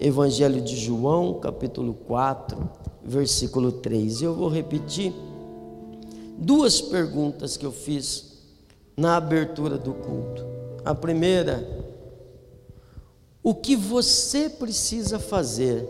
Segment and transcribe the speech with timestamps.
[0.00, 2.58] Evangelho de João, capítulo 4,
[3.04, 4.22] versículo 3.
[4.22, 5.12] Eu vou repetir
[6.36, 8.36] duas perguntas que eu fiz
[8.96, 10.44] na abertura do culto.
[10.84, 11.66] A primeira,
[13.42, 15.84] o que você precisa fazer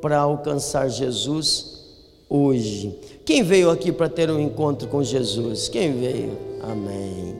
[0.00, 1.80] para alcançar Jesus
[2.28, 2.98] hoje?
[3.24, 5.68] Quem veio aqui para ter um encontro com Jesus?
[5.68, 6.38] Quem veio?
[6.62, 7.36] Amém.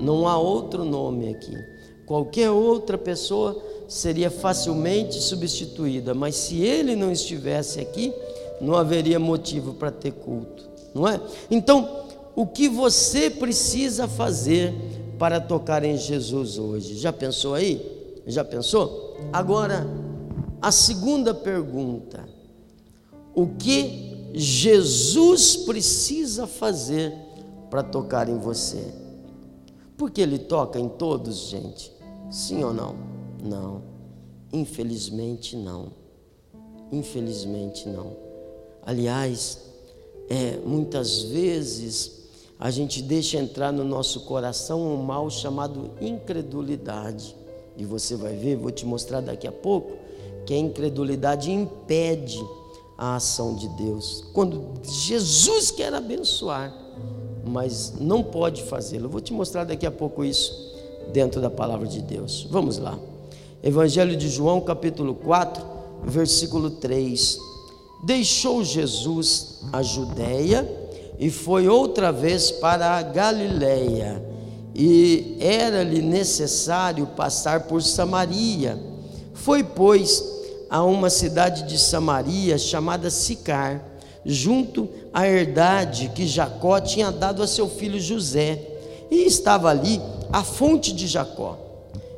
[0.00, 1.56] Não há outro nome aqui.
[2.06, 3.60] Qualquer outra pessoa
[3.94, 8.12] seria facilmente substituída, mas se ele não estivesse aqui,
[8.60, 11.20] não haveria motivo para ter culto, não é?
[11.48, 14.74] Então, o que você precisa fazer
[15.16, 16.96] para tocar em Jesus hoje?
[16.96, 17.80] Já pensou aí?
[18.26, 19.16] Já pensou?
[19.32, 19.86] Agora,
[20.60, 22.28] a segunda pergunta:
[23.32, 27.14] o que Jesus precisa fazer
[27.70, 28.92] para tocar em você?
[29.96, 31.92] Porque ele toca em todos, gente?
[32.28, 33.13] Sim ou não?
[33.44, 33.82] Não.
[34.52, 35.92] Infelizmente não.
[36.90, 38.16] Infelizmente não.
[38.82, 39.58] Aliás,
[40.30, 42.24] é, muitas vezes
[42.58, 47.36] a gente deixa entrar no nosso coração um mal chamado incredulidade.
[47.76, 49.92] E você vai ver, vou te mostrar daqui a pouco,
[50.46, 52.42] que a incredulidade impede
[52.96, 54.24] a ação de Deus.
[54.32, 56.72] Quando Jesus quer abençoar,
[57.44, 59.08] mas não pode fazê-lo.
[59.08, 60.72] Vou te mostrar daqui a pouco isso
[61.12, 62.46] dentro da palavra de Deus.
[62.50, 62.98] Vamos lá.
[63.64, 65.64] Evangelho de João, capítulo 4,
[66.04, 67.38] versículo 3.
[68.04, 70.70] Deixou Jesus a Judéia
[71.18, 74.22] e foi outra vez para a Galiléia,
[74.74, 78.78] e era-lhe necessário passar por Samaria.
[79.32, 80.22] Foi, pois,
[80.68, 83.82] a uma cidade de Samaria chamada Sicar,
[84.26, 88.60] junto à herdade que Jacó tinha dado a seu filho José,
[89.10, 91.63] e estava ali a fonte de Jacó.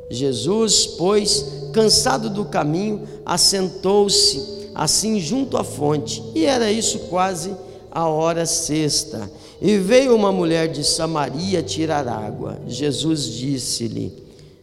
[0.09, 7.55] Jesus, pois, cansado do caminho, assentou-se assim junto à fonte, e era isso quase
[7.91, 9.31] a hora sexta.
[9.61, 12.59] E veio uma mulher de Samaria tirar água.
[12.69, 14.13] Jesus disse-lhe: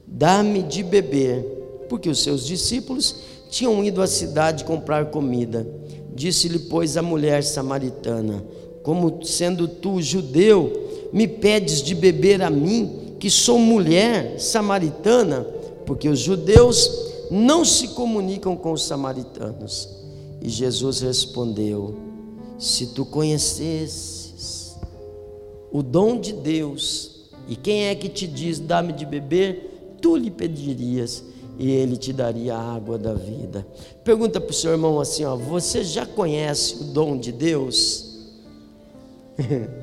[0.06, 1.42] Dá-me de beber,
[1.90, 3.16] porque os seus discípulos
[3.50, 5.68] tinham ido à cidade comprar comida.
[6.16, 8.44] Disse-lhe, pois, a mulher samaritana:
[8.84, 10.72] Como sendo tu judeu,
[11.12, 13.03] me pedes de beber a mim?
[13.24, 15.48] Que sou mulher samaritana,
[15.86, 16.92] porque os judeus
[17.32, 19.88] não se comunicam com os samaritanos.
[20.42, 21.96] E Jesus respondeu:
[22.60, 24.76] Se tu conhecesses
[25.72, 30.30] o dom de Deus, e quem é que te diz, dá-me de beber, tu lhe
[30.30, 31.24] pedirias
[31.58, 33.66] e ele te daria a água da vida.
[34.04, 38.18] Pergunta para o seu irmão assim: ó, você já conhece o dom de Deus?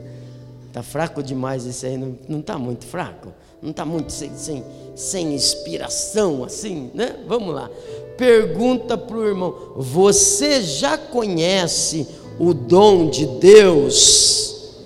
[0.71, 3.33] Está fraco demais isso aí, não está muito fraco?
[3.61, 4.65] Não está muito sem, sem,
[4.95, 7.17] sem inspiração assim, né?
[7.27, 7.69] Vamos lá.
[8.17, 12.07] Pergunta para o irmão: Você já conhece
[12.39, 14.77] o dom de Deus?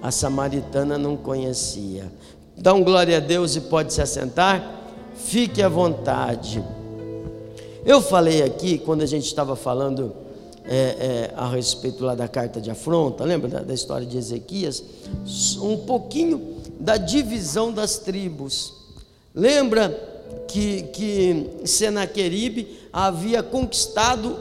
[0.00, 2.10] A samaritana não conhecia.
[2.56, 4.80] Dá um glória a Deus e pode se assentar.
[5.14, 6.64] Fique à vontade.
[7.84, 10.14] Eu falei aqui, quando a gente estava falando
[10.72, 14.84] é, é, a respeito lá da carta de afronta, lembra da, da história de Ezequias?
[15.60, 18.72] Um pouquinho da divisão das tribos.
[19.34, 19.88] Lembra
[20.46, 24.36] que, que Senaqueribe havia conquistado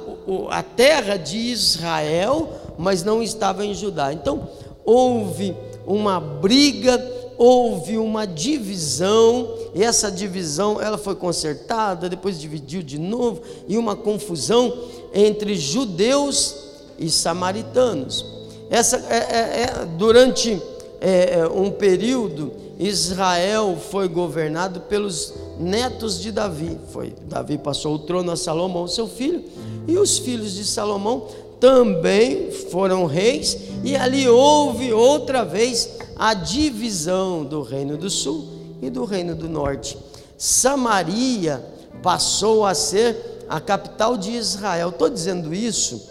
[0.51, 2.47] a terra de Israel,
[2.77, 4.13] mas não estava em Judá.
[4.13, 4.47] Então,
[4.85, 6.97] houve uma briga,
[7.39, 13.95] houve uma divisão, e essa divisão ela foi consertada, depois dividiu de novo, e uma
[13.95, 14.77] confusão
[15.13, 16.55] entre judeus
[16.99, 18.25] e samaritanos.
[18.69, 20.61] Essa é, é, é durante
[20.99, 26.77] é, é, um período Israel foi governado pelos netos de Davi.
[26.91, 29.45] Foi Davi passou o trono a Salomão, seu filho,
[29.87, 31.25] e os filhos de Salomão
[31.57, 38.45] também foram reis, e ali houve outra vez a divisão do reino do sul
[38.81, 39.97] e do reino do norte.
[40.37, 41.63] Samaria
[42.03, 44.89] passou a ser a capital de Israel.
[44.89, 46.09] Estou dizendo isso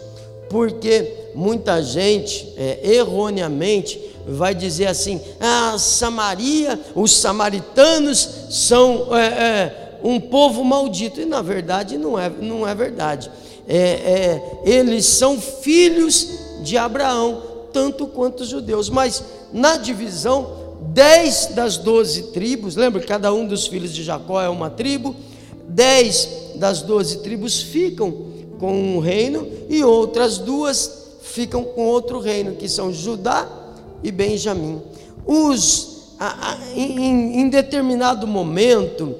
[0.49, 9.99] porque muita gente, é, erroneamente, vai dizer assim: ah, Samaria, os samaritanos são é, é,
[10.03, 11.21] um povo maldito.
[11.21, 13.31] E na verdade não é, não é verdade.
[13.67, 16.27] É, é, eles são filhos
[16.63, 18.89] de Abraão, tanto quanto os judeus.
[18.89, 19.23] Mas
[19.53, 24.69] na divisão, dez das doze tribos, lembra cada um dos filhos de Jacó é uma
[24.69, 25.15] tribo,
[25.67, 28.29] dez das doze tribos ficam
[28.59, 33.47] com um reino e outras duas ficam com outro reino, que são Judá
[34.03, 34.81] e Benjamim.
[35.25, 36.15] Os,
[36.75, 39.15] em, em, determinado momento,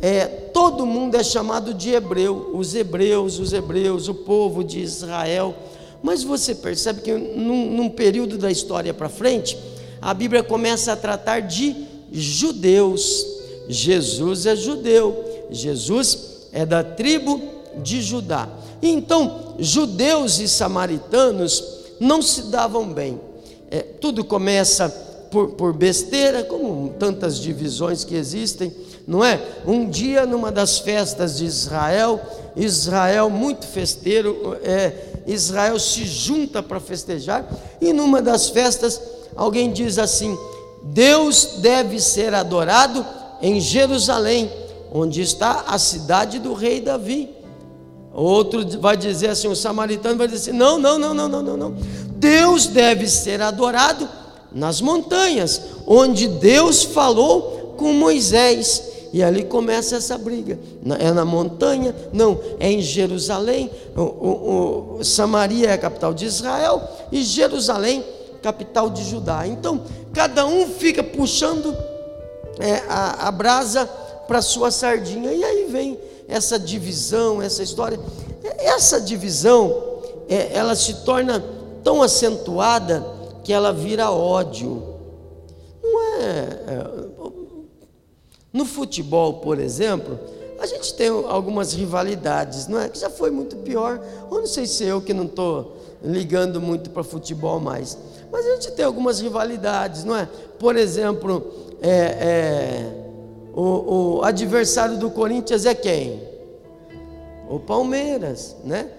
[0.00, 5.54] é, todo mundo é chamado de hebreu, os hebreus, os hebreus, o povo de Israel.
[6.02, 9.56] Mas você percebe que num, num período da história para frente,
[10.00, 11.76] a Bíblia começa a tratar de
[12.10, 13.24] judeus.
[13.68, 17.40] Jesus é judeu, Jesus é da tribo
[17.82, 18.48] de Judá.
[18.82, 21.64] Então, judeus e samaritanos
[22.00, 23.20] não se davam bem.
[23.70, 24.88] É, tudo começa
[25.32, 28.70] por, por besteira, como tantas divisões que existem,
[29.08, 29.40] não é?
[29.66, 32.20] Um dia, numa das festas de Israel,
[32.54, 34.92] Israel muito festeiro, é,
[35.26, 37.48] Israel se junta para festejar,
[37.80, 39.00] e numa das festas,
[39.34, 40.38] alguém diz assim:
[40.84, 43.04] Deus deve ser adorado
[43.40, 44.52] em Jerusalém,
[44.92, 47.34] onde está a cidade do rei Davi.
[48.12, 51.56] Outro vai dizer assim, o samaritano vai dizer assim: não, não, não, não, não, não,
[51.56, 51.74] não.
[52.16, 54.06] Deus deve ser adorado
[54.54, 58.90] nas montanhas, onde Deus falou com Moisés.
[59.12, 60.58] E ali começa essa briga.
[60.98, 61.94] É na montanha?
[62.12, 63.70] Não, é em Jerusalém.
[63.94, 68.02] O, o, o, Samaria é a capital de Israel e Jerusalém,
[68.40, 69.46] capital de Judá.
[69.46, 69.82] Então,
[70.14, 71.76] cada um fica puxando
[72.58, 73.84] é, a, a brasa
[74.26, 75.30] para sua sardinha.
[75.30, 78.00] E aí vem essa divisão, essa história.
[78.58, 81.44] Essa divisão, é, ela se torna
[81.84, 83.04] tão acentuada
[83.44, 84.82] que ela vira ódio.
[85.82, 87.12] Não é, é
[88.52, 90.18] no futebol, por exemplo,
[90.58, 92.88] a gente tem algumas rivalidades, não é?
[92.88, 94.00] Que já foi muito pior.
[94.30, 97.96] Ou não sei se eu que não estou ligando muito para futebol mais.
[98.30, 100.28] Mas a gente tem algumas rivalidades, não é?
[100.58, 101.50] Por exemplo,
[101.80, 102.92] é, é,
[103.54, 106.22] o, o adversário do Corinthians é quem?
[107.48, 108.90] O Palmeiras, né?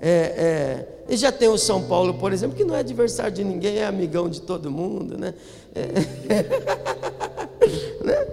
[0.00, 3.44] É, é, e já tem o São Paulo, por exemplo, que não é adversário de
[3.44, 5.34] ninguém, é amigão de todo mundo, né?
[5.74, 5.86] É,
[8.04, 8.26] né?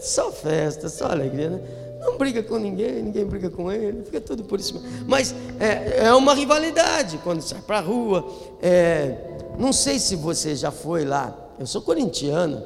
[0.00, 1.60] só festa, só alegria, né?
[2.00, 4.80] Não briga com ninguém, ninguém briga com ele, fica tudo por isso.
[5.06, 8.30] Mas é, é uma rivalidade quando sai para a rua.
[8.62, 9.16] É,
[9.58, 12.62] não sei se você já foi lá, eu sou corintiano,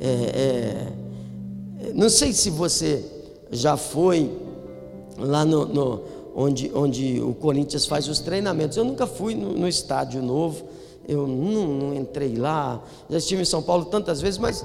[0.00, 0.86] é,
[1.86, 3.04] é não sei se você
[3.50, 4.30] já foi
[5.18, 6.04] lá no, no,
[6.40, 8.76] onde, onde o Corinthians faz os treinamentos.
[8.76, 10.64] Eu nunca fui no, no estádio novo,
[11.06, 14.64] eu não, não, entrei lá, já estive em São Paulo tantas vezes, mas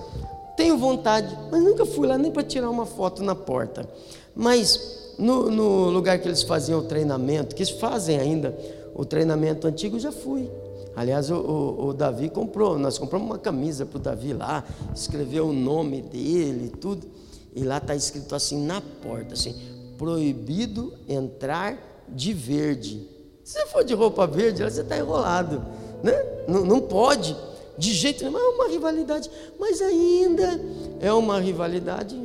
[0.56, 3.88] tenho vontade, mas nunca fui lá nem para tirar uma foto na porta.
[4.34, 8.58] Mas no, no, lugar que eles faziam o treinamento, que eles fazem ainda
[8.94, 10.50] o treinamento antigo, já fui.
[10.96, 14.64] Aliás, o, o, o Davi comprou, nós compramos uma camisa para o Davi lá,
[14.96, 17.06] escreveu o nome dele e tudo.
[17.54, 19.56] E lá está escrito assim na porta, assim,
[19.98, 23.08] proibido entrar de verde.
[23.44, 25.64] Se você for de roupa verde, você está enrolado,
[26.04, 26.14] né?
[26.48, 27.36] Não, não pode.
[27.78, 30.60] De jeito nenhum, é uma rivalidade, mas ainda
[31.00, 32.18] é uma rivalidade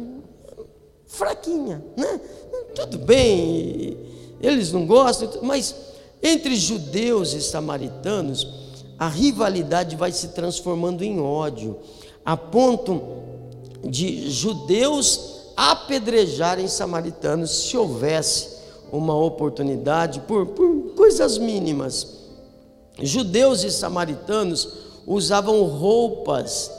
[1.06, 2.20] fraquinha, né?
[2.75, 3.99] Tudo bem,
[4.40, 5.75] eles não gostam, mas
[6.22, 8.46] entre judeus e samaritanos,
[8.99, 11.78] a rivalidade vai se transformando em ódio,
[12.25, 13.02] a ponto
[13.82, 18.48] de judeus apedrejarem samaritanos se houvesse
[18.90, 22.16] uma oportunidade por, por coisas mínimas.
[22.98, 24.68] Judeus e samaritanos
[25.06, 26.70] usavam roupas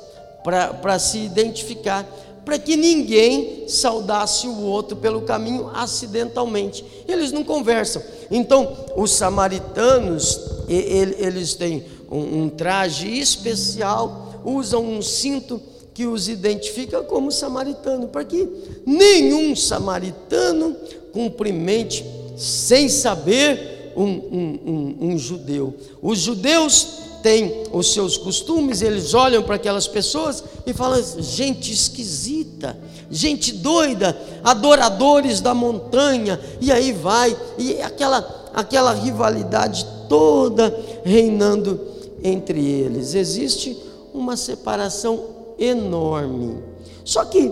[0.43, 2.03] para se identificar,
[2.43, 6.83] para que ninguém saudasse o outro pelo caminho acidentalmente.
[7.07, 8.01] Eles não conversam.
[8.31, 15.61] Então, os samaritanos, eles têm um traje especial, usam um cinto
[16.01, 18.49] que os identifica como samaritano, para que
[18.87, 20.75] nenhum samaritano
[21.13, 22.03] cumprimente
[22.35, 25.75] sem saber um, um, um, um judeu.
[26.01, 26.87] Os judeus
[27.21, 32.75] têm os seus costumes, eles olham para aquelas pessoas e falam: gente esquisita,
[33.11, 41.79] gente doida, adoradores da montanha, e aí vai, e aquela, aquela rivalidade toda reinando
[42.23, 43.13] entre eles.
[43.13, 43.77] Existe
[44.11, 46.63] uma separação enorme.
[47.03, 47.51] Só que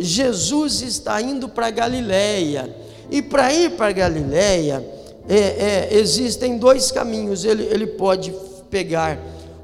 [0.00, 2.74] Jesus está indo para Galiléia
[3.10, 4.84] e para ir para Galiléia
[5.28, 7.44] é, é, existem dois caminhos.
[7.44, 8.32] Ele, ele pode
[8.70, 9.18] pegar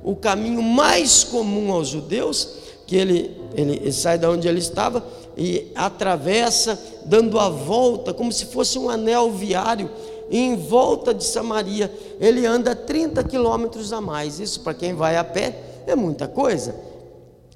[0.05, 2.49] o caminho mais comum aos judeus,
[2.87, 5.05] que ele, ele, ele sai da onde ele estava
[5.37, 9.91] e atravessa, dando a volta, como se fosse um anel viário,
[10.31, 14.41] em volta de Samaria, ele anda 30 quilômetros a mais.
[14.41, 16.75] Isso para quem vai a pé é muita coisa.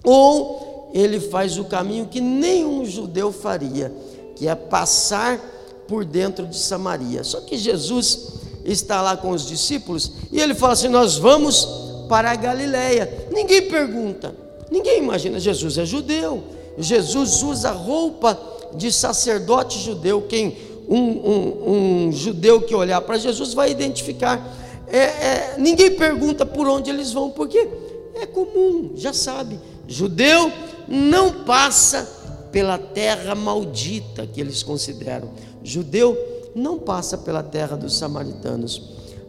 [0.05, 3.93] Ou ele faz o caminho que nenhum judeu faria,
[4.37, 5.39] que é passar
[5.87, 7.25] por dentro de Samaria.
[7.25, 8.29] Só que Jesus
[8.65, 11.67] está lá com os discípulos e ele fala assim: Nós vamos
[12.09, 13.29] para a Galileia.
[13.31, 14.35] Ninguém pergunta,
[14.71, 15.39] ninguém imagina.
[15.39, 16.43] Jesus é judeu,
[16.79, 18.39] Jesus usa roupa
[18.75, 20.57] de sacerdote judeu, quem
[20.89, 24.45] um, um, um judeu que olhar para Jesus vai identificar.
[24.89, 27.69] É, é, ninguém pergunta por onde eles vão, porque
[28.15, 29.59] é comum, já sabe.
[29.91, 30.53] Judeu
[30.87, 32.09] não passa
[32.53, 35.31] pela terra maldita que eles consideram.
[35.65, 36.17] Judeu
[36.55, 38.83] não passa pela terra dos samaritanos.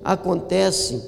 [0.03, 1.01] Acontece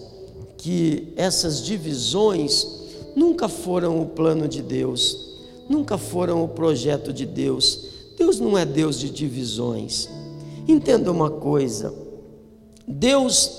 [0.57, 2.67] que essas divisões
[3.15, 5.37] nunca foram o plano de Deus,
[5.69, 7.89] nunca foram o projeto de Deus.
[8.17, 10.09] Deus não é Deus de divisões.
[10.67, 11.93] Entenda uma coisa:
[12.87, 13.51] Deus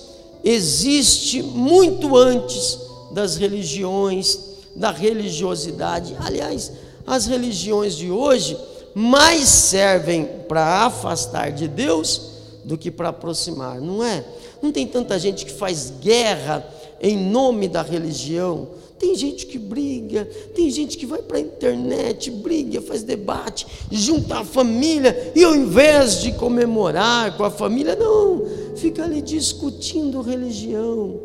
[0.42, 2.80] existe muito antes
[3.12, 4.43] das religiões,
[4.74, 6.16] da religiosidade.
[6.18, 6.72] Aliás,
[7.06, 8.56] as religiões de hoje
[8.94, 12.32] mais servem para afastar de Deus
[12.64, 14.24] do que para aproximar, não é?
[14.62, 16.66] Não tem tanta gente que faz guerra
[17.00, 18.68] em nome da religião.
[18.98, 24.38] Tem gente que briga, tem gente que vai para a internet, briga, faz debate, junta
[24.38, 28.42] a família, e ao invés de comemorar com a família, não,
[28.76, 31.20] fica ali discutindo religião.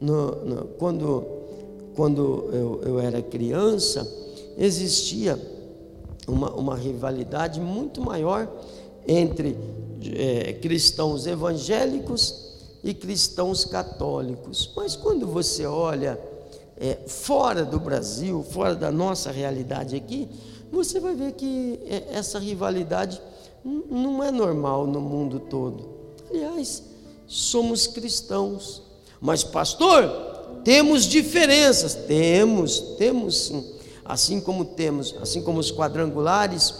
[0.00, 1.37] No, no, quando
[1.98, 4.08] quando eu, eu era criança,
[4.56, 5.36] existia
[6.28, 8.48] uma, uma rivalidade muito maior
[9.04, 9.58] entre
[10.14, 12.52] é, cristãos evangélicos
[12.84, 14.70] e cristãos católicos.
[14.76, 16.16] Mas quando você olha
[16.76, 20.28] é, fora do Brasil, fora da nossa realidade aqui,
[20.70, 23.20] você vai ver que é, essa rivalidade
[23.64, 25.88] não é normal no mundo todo.
[26.30, 26.80] Aliás,
[27.26, 28.84] somos cristãos.
[29.20, 31.94] Mas, pastor, temos diferenças.
[31.94, 33.64] Temos, temos sim.
[34.04, 36.72] Assim como temos, assim como os quadrangulares,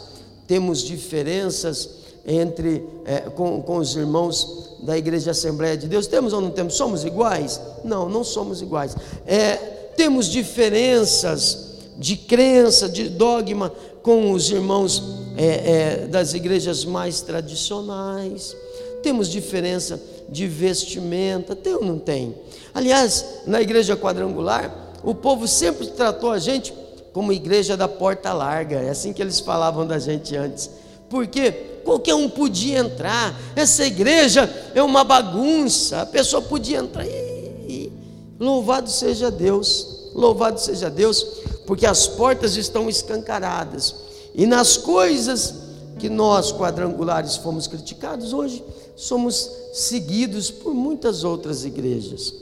[0.46, 1.90] temos diferenças
[2.26, 6.06] entre é, com, com os irmãos da Igreja Assembleia de Deus.
[6.06, 6.74] Temos ou não temos?
[6.74, 7.60] Somos iguais?
[7.84, 8.96] Não, não somos iguais.
[9.26, 9.56] É,
[9.96, 11.66] temos diferenças
[11.98, 15.02] de crença, de dogma com os irmãos
[15.36, 18.56] é, das igrejas mais tradicionais.
[19.02, 22.34] Temos diferença de vestimenta, tem ou não tem?
[22.74, 26.72] Aliás, na igreja quadrangular, o povo sempre tratou a gente
[27.12, 30.70] como igreja da porta larga, é assim que eles falavam da gente antes,
[31.08, 31.50] porque
[31.84, 37.90] qualquer um podia entrar, essa igreja é uma bagunça, a pessoa podia entrar e,
[38.38, 41.24] louvado seja Deus, louvado seja Deus,
[41.66, 43.94] porque as portas estão escancaradas,
[44.34, 45.54] e nas coisas
[45.98, 48.62] que nós quadrangulares fomos criticados, hoje
[48.94, 52.34] somos seguidos por muitas outras igrejas,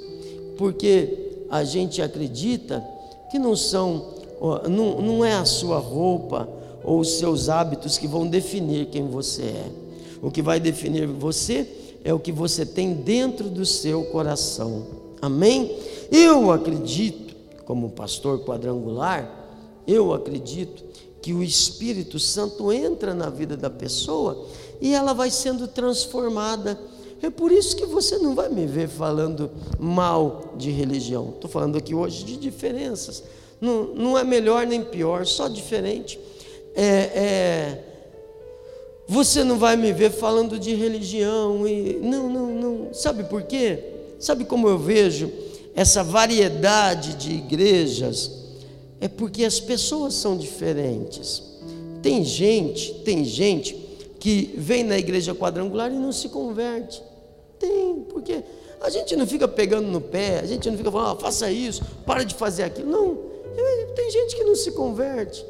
[0.57, 2.85] porque a gente acredita
[3.31, 4.14] que não são,
[4.69, 6.49] não, não é a sua roupa
[6.83, 9.71] ou os seus hábitos que vão definir quem você é.
[10.23, 11.69] O que vai definir você
[12.05, 14.87] é o que você tem dentro do seu coração.
[15.21, 15.76] Amém?
[16.11, 19.28] Eu acredito, como pastor quadrangular,
[19.87, 20.85] eu acredito
[21.21, 24.47] que o Espírito Santo entra na vida da pessoa
[24.81, 26.78] e ela vai sendo transformada.
[27.23, 31.30] É por isso que você não vai me ver falando mal de religião.
[31.35, 33.23] Estou falando aqui hoje de diferenças.
[33.61, 36.18] Não, não é melhor nem pior, só diferente.
[36.75, 37.85] É, é,
[39.08, 42.94] você não vai me ver falando de religião e não, não, não.
[42.94, 43.78] Sabe por quê?
[44.18, 45.30] Sabe como eu vejo
[45.75, 48.30] essa variedade de igrejas?
[49.00, 51.42] É porque as pessoas são diferentes.
[52.02, 53.86] Tem gente, tem gente
[54.26, 57.00] que vem na igreja quadrangular e não se converte.
[57.61, 58.42] Tem, porque
[58.80, 61.80] a gente não fica pegando no pé, a gente não fica falando, ah, faça isso,
[62.04, 62.90] para de fazer aquilo.
[62.90, 63.16] Não,
[63.95, 65.47] tem gente que não se converte.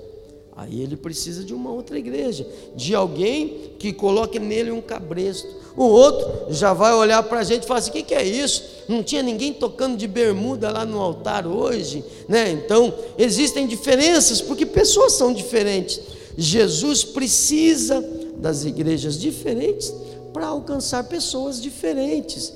[0.54, 5.48] Aí ele precisa de uma outra igreja, de alguém que coloque nele um cabresto.
[5.74, 8.24] O outro já vai olhar para a gente e falar assim: o que, que, é
[8.24, 8.62] isso?
[8.86, 12.50] Não tinha ninguém tocando de bermuda lá no altar hoje, né?
[12.50, 15.98] Então existem diferenças porque pessoas são diferentes.
[16.36, 18.04] Jesus precisa
[18.38, 19.92] das igrejas diferentes
[20.32, 22.52] para alcançar pessoas diferentes.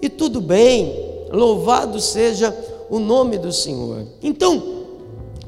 [0.00, 0.94] E tudo bem,
[1.30, 2.56] louvado seja
[2.88, 4.06] o nome do Senhor.
[4.22, 4.84] Então,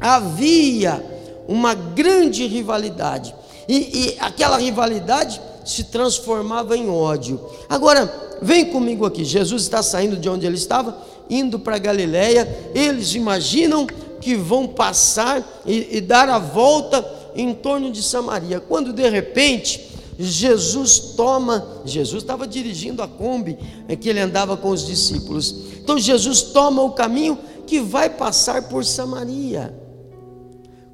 [0.01, 1.03] havia
[1.49, 3.35] uma grande rivalidade,
[3.69, 7.41] e, e aquela rivalidade se transformava em ódio.
[7.69, 12.73] Agora, vem comigo aqui: Jesus está saindo de onde ele estava, indo para Galiléia.
[12.75, 13.87] Eles imaginam
[14.21, 19.91] que vão passar e, e dar a volta em torno de Samaria, quando de repente
[20.19, 23.59] Jesus toma, Jesus estava dirigindo a Kombi
[23.89, 25.55] é que ele andava com os discípulos.
[25.83, 29.75] Então Jesus toma o caminho que vai passar por Samaria.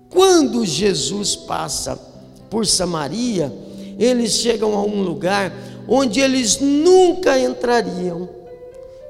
[0.09, 1.99] Quando Jesus passa
[2.49, 3.53] por Samaria,
[3.99, 5.53] eles chegam a um lugar
[5.89, 8.29] onde eles nunca entrariam.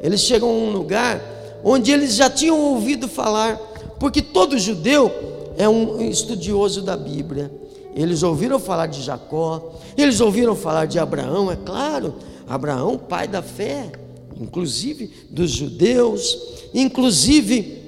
[0.00, 1.21] Eles chegam a um lugar
[1.62, 3.56] onde eles já tinham ouvido falar,
[3.99, 7.50] porque todo judeu é um estudioso da Bíblia.
[7.94, 12.14] Eles ouviram falar de Jacó, eles ouviram falar de Abraão, é claro,
[12.46, 13.90] Abraão, pai da fé,
[14.38, 16.38] inclusive dos judeus,
[16.75, 17.82] inclusive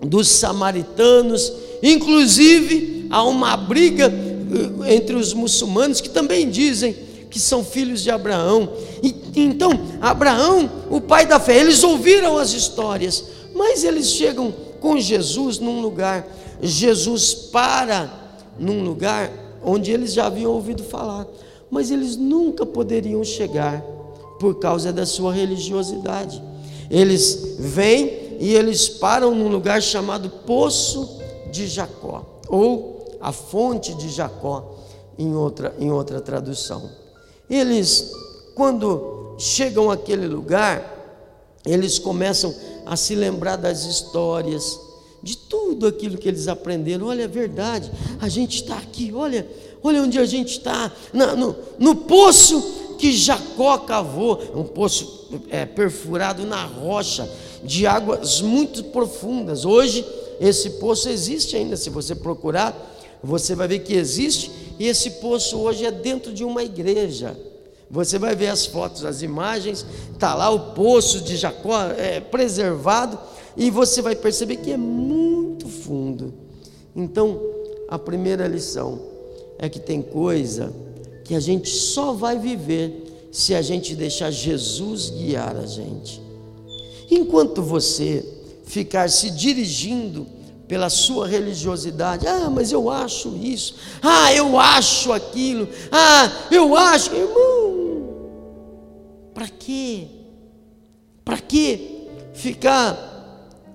[0.00, 1.52] dos samaritanos,
[1.82, 6.94] inclusive há uma briga eh, entre os muçulmanos que também dizem
[7.30, 8.72] que são filhos de Abraão.
[9.02, 14.98] E, então, Abraão, o pai da fé, eles ouviram as histórias, mas eles chegam com
[15.00, 16.26] Jesus num lugar.
[16.66, 18.10] Jesus para
[18.58, 19.30] num lugar
[19.62, 21.26] onde eles já haviam ouvido falar,
[21.70, 23.82] mas eles nunca poderiam chegar
[24.38, 26.42] por causa da sua religiosidade.
[26.90, 31.18] Eles vêm e eles param num lugar chamado Poço
[31.50, 34.74] de Jacó, ou a fonte de Jacó,
[35.18, 36.90] em outra, em outra tradução.
[37.48, 38.10] Eles,
[38.54, 40.92] quando chegam àquele lugar,
[41.64, 42.54] eles começam
[42.84, 44.78] a se lembrar das histórias,
[45.24, 47.06] de tudo aquilo que eles aprenderam.
[47.06, 47.90] Olha, é verdade,
[48.20, 49.48] a gente está aqui, olha,
[49.82, 52.62] olha onde a gente está, no, no poço
[52.98, 57.28] que Jacó cavou, um poço é, perfurado na rocha,
[57.64, 59.64] de águas muito profundas.
[59.64, 60.04] Hoje,
[60.38, 62.74] esse poço existe ainda, se você procurar,
[63.22, 67.34] você vai ver que existe, e esse poço hoje é dentro de uma igreja.
[67.90, 73.18] Você vai ver as fotos, as imagens, está lá o poço de Jacó é, preservado,
[73.56, 76.34] e você vai perceber que é muito fundo.
[76.94, 77.40] Então,
[77.88, 79.00] a primeira lição
[79.58, 80.72] é que tem coisa
[81.24, 86.20] que a gente só vai viver se a gente deixar Jesus guiar a gente.
[87.10, 88.24] Enquanto você
[88.64, 90.26] ficar se dirigindo
[90.66, 97.14] pela sua religiosidade, ah, mas eu acho isso, ah, eu acho aquilo, ah, eu acho,
[97.14, 97.74] irmão,
[99.34, 100.06] para quê?
[101.24, 103.13] Para quê ficar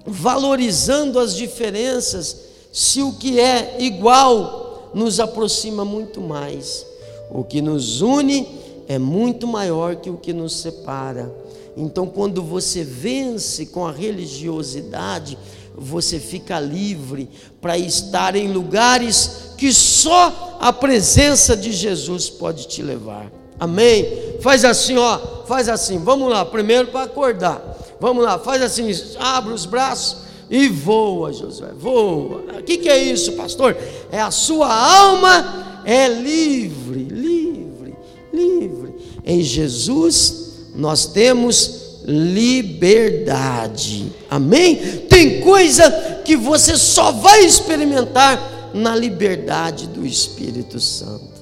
[0.10, 2.38] valorizando as diferenças,
[2.72, 6.86] se o que é igual nos aproxima muito mais.
[7.32, 8.48] O que nos une
[8.88, 11.32] é muito maior que o que nos separa.
[11.78, 15.38] Então, quando você vence com a religiosidade,
[15.76, 17.30] você fica livre
[17.62, 23.32] para estar em lugares que só a presença de Jesus pode te levar.
[23.60, 24.38] Amém?
[24.42, 26.00] Faz assim, ó, faz assim.
[26.00, 27.78] Vamos lá, primeiro para acordar.
[28.00, 30.18] Vamos lá, faz assim, abre os braços
[30.50, 32.44] e voa, Josué, voa.
[32.60, 33.78] O que, que é isso, pastor?
[34.12, 37.96] É a sua alma é livre, livre,
[38.34, 38.96] livre.
[39.26, 44.12] Em Jesus nós temos liberdade.
[44.30, 44.76] Amém?
[45.10, 51.40] Tem coisa que você só vai experimentar na liberdade do Espírito Santo.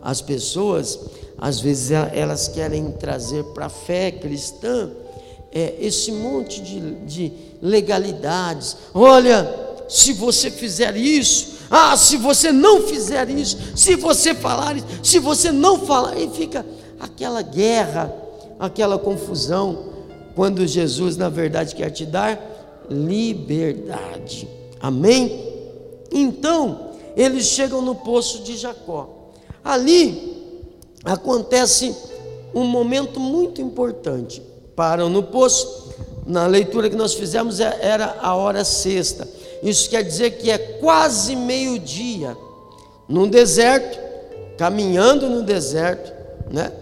[0.00, 0.98] As pessoas,
[1.38, 4.90] às vezes, elas querem trazer para a fé cristã
[5.54, 8.76] é, esse monte de, de legalidades.
[8.92, 9.48] Olha,
[9.88, 15.20] se você fizer isso, ah, se você não fizer isso, se você falar isso, se
[15.20, 16.66] você não falar, e fica
[16.98, 18.12] aquela guerra,
[18.58, 19.94] aquela confusão,
[20.34, 22.40] quando Jesus, na verdade, quer te dar
[22.90, 24.48] liberdade.
[24.80, 25.52] Amém?
[26.12, 29.30] Então, eles chegam no poço de Jacó.
[29.64, 30.34] Ali
[31.04, 31.94] acontece
[32.52, 34.42] um momento muito importante
[34.74, 35.84] param no poço.
[36.26, 39.28] Na leitura que nós fizemos é, era a hora sexta.
[39.62, 42.36] Isso quer dizer que é quase meio-dia,
[43.08, 43.98] num deserto,
[44.56, 46.12] caminhando no deserto,
[46.50, 46.72] né?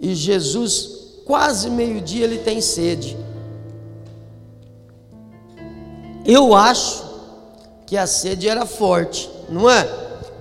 [0.00, 3.16] E Jesus, quase meio-dia, ele tem sede.
[6.24, 7.04] Eu acho
[7.86, 9.88] que a sede era forte, não é?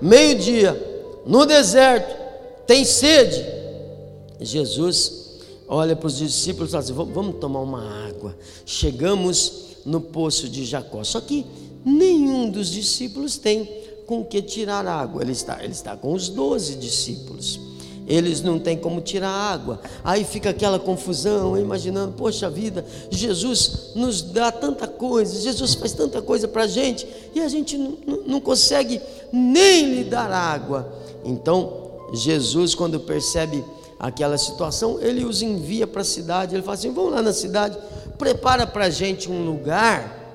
[0.01, 2.15] Meio-dia, no deserto,
[2.65, 3.45] tem sede.
[4.39, 5.24] Jesus
[5.67, 8.35] olha para os discípulos e fala assim: vamos tomar uma água.
[8.65, 11.03] Chegamos no poço de Jacó.
[11.03, 11.45] Só que
[11.83, 13.69] nenhum dos discípulos tem
[14.05, 15.21] com que tirar água.
[15.21, 17.59] Ele está, ele está com os doze discípulos.
[18.07, 19.79] Eles não têm como tirar água.
[20.03, 26.21] Aí fica aquela confusão, imaginando, poxa vida, Jesus nos dá tanta coisa, Jesus faz tanta
[26.21, 27.97] coisa para a gente, e a gente não,
[28.27, 29.01] não consegue
[29.31, 30.93] nem lhe dar água.
[31.23, 33.63] Então, Jesus, quando percebe
[33.99, 36.55] aquela situação, ele os envia para a cidade.
[36.55, 37.77] Ele fala assim: vamos lá na cidade,
[38.17, 40.25] prepara para a gente um lugar,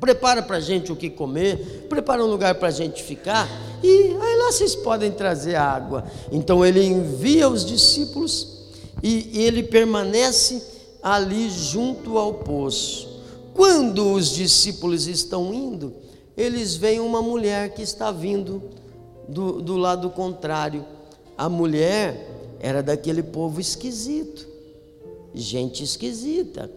[0.00, 3.48] prepara para a gente o que comer, prepara um lugar para a gente ficar,
[3.82, 6.04] e aí lá vocês podem trazer água.
[6.30, 8.64] Então ele envia os discípulos
[9.02, 10.62] e, e ele permanece
[11.02, 13.22] ali junto ao poço.
[13.52, 15.94] Quando os discípulos estão indo,
[16.36, 18.62] eles veem uma mulher que está vindo
[19.28, 20.84] do, do lado contrário.
[21.38, 22.33] A mulher
[22.64, 24.48] era daquele povo esquisito,
[25.34, 26.70] gente esquisita,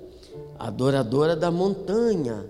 [0.59, 2.45] adoradora da montanha,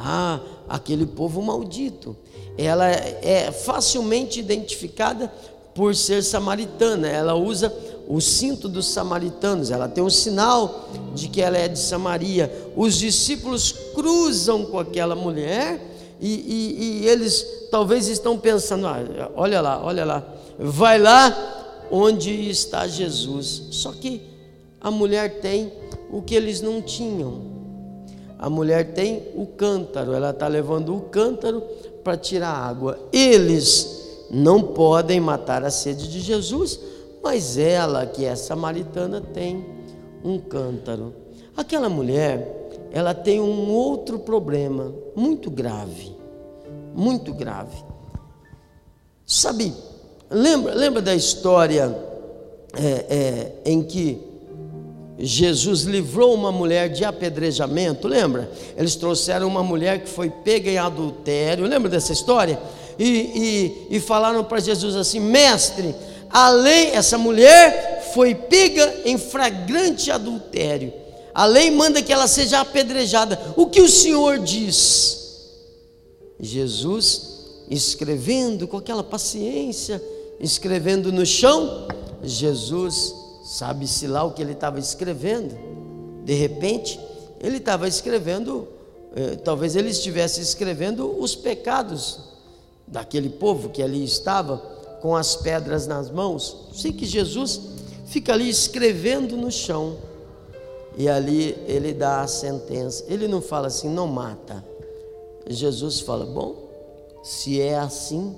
[0.00, 2.16] Ah, aquele povo maldito.
[2.56, 5.26] Ela é facilmente identificada
[5.74, 7.08] por ser samaritana.
[7.08, 7.74] Ela usa
[8.06, 12.70] o cinto dos samaritanos, ela tem um sinal de que ela é de Samaria.
[12.76, 15.80] Os discípulos cruzam com aquela mulher
[16.20, 20.24] e, e, e eles talvez estão pensando: ah, olha lá, olha lá,
[20.60, 21.57] vai lá
[21.90, 23.68] onde está Jesus.
[23.70, 24.22] Só que
[24.80, 25.72] a mulher tem
[26.10, 27.58] o que eles não tinham.
[28.38, 31.60] A mulher tem o cântaro, ela está levando o cântaro
[32.04, 32.98] para tirar água.
[33.12, 36.78] Eles não podem matar a sede de Jesus,
[37.22, 39.64] mas ela, que é samaritana, tem
[40.24, 41.12] um cântaro.
[41.56, 46.14] Aquela mulher, ela tem um outro problema muito grave,
[46.94, 47.82] muito grave.
[49.26, 49.74] Sabe,
[50.30, 51.96] lembra, lembra da história
[52.76, 54.18] é, é, em que
[55.18, 58.50] Jesus livrou uma mulher de apedrejamento, lembra?
[58.76, 62.58] Eles trouxeram uma mulher que foi pega em adultério, lembra dessa história?
[62.98, 65.94] e, e, e falaram para Jesus assim: Mestre,
[66.28, 70.92] a lei, essa mulher foi pega em flagrante adultério.
[71.32, 73.38] A lei manda que ela seja apedrejada.
[73.56, 75.16] O que o Senhor diz?
[76.40, 77.22] Jesus,
[77.70, 80.02] escrevendo com aquela paciência,
[80.40, 81.88] escrevendo no chão,
[82.22, 85.56] Jesus, sabe-se lá o que ele estava escrevendo.
[86.24, 87.00] De repente,
[87.40, 88.68] ele estava escrevendo,
[89.14, 92.20] eh, talvez ele estivesse escrevendo os pecados
[92.86, 94.56] daquele povo que ali estava
[95.00, 96.68] com as pedras nas mãos.
[96.72, 97.60] Sei que Jesus
[98.06, 99.96] fica ali escrevendo no chão
[100.96, 103.04] e ali ele dá a sentença.
[103.08, 104.64] Ele não fala assim, não mata.
[105.46, 106.68] Jesus fala: Bom,
[107.22, 108.36] se é assim,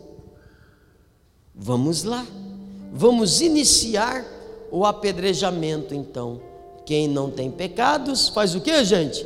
[1.60, 2.26] vamos lá,
[2.90, 4.24] vamos iniciar
[4.70, 6.40] o apedrejamento então.
[6.86, 9.24] Quem não tem pecados, faz o que, gente?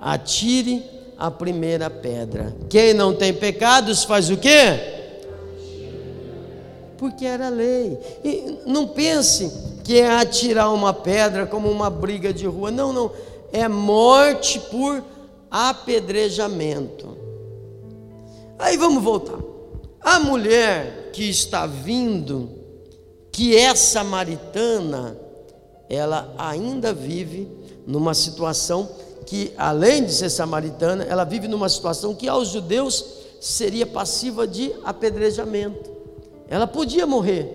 [0.00, 0.82] Atire
[1.18, 2.56] a primeira pedra.
[2.70, 4.96] Quem não tem pecados faz o quê?
[6.96, 7.98] Porque era lei.
[8.24, 9.52] E não pense
[9.84, 12.70] que é atirar uma pedra como uma briga de rua.
[12.70, 13.10] Não, não.
[13.52, 15.02] É morte por
[15.50, 17.16] apedrejamento.
[18.58, 19.57] Aí vamos voltar.
[20.00, 22.50] A mulher que está vindo,
[23.32, 25.16] que é samaritana,
[25.88, 27.48] ela ainda vive
[27.86, 28.88] numa situação
[29.26, 33.04] que, além de ser samaritana, ela vive numa situação que aos judeus
[33.40, 35.90] seria passiva de apedrejamento.
[36.48, 37.54] Ela podia morrer.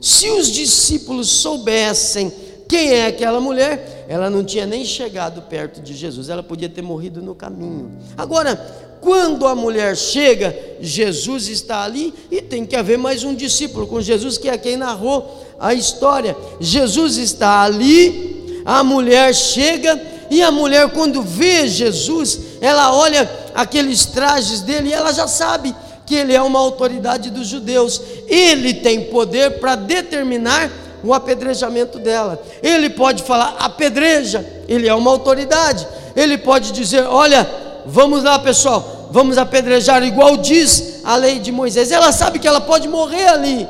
[0.00, 2.32] Se os discípulos soubessem
[2.72, 6.80] quem é aquela mulher, ela não tinha nem chegado perto de Jesus, ela podia ter
[6.80, 7.92] morrido no caminho.
[8.16, 8.56] Agora,
[8.98, 14.00] quando a mulher chega, Jesus está ali e tem que haver mais um discípulo com
[14.00, 16.34] Jesus, que é quem narrou a história.
[16.60, 24.06] Jesus está ali, a mulher chega e a mulher, quando vê Jesus, ela olha aqueles
[24.06, 25.74] trajes dele e ela já sabe
[26.06, 28.00] que ele é uma autoridade dos judeus.
[28.28, 30.70] Ele tem poder para determinar
[31.02, 32.42] o apedrejamento dela.
[32.62, 35.86] Ele pode falar, apedreja, ele é uma autoridade.
[36.14, 37.48] Ele pode dizer, olha,
[37.86, 41.90] vamos lá pessoal, vamos apedrejar, igual diz a lei de Moisés.
[41.90, 43.68] Ela sabe que ela pode morrer ali.